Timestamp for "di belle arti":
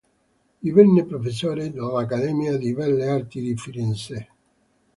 2.57-3.39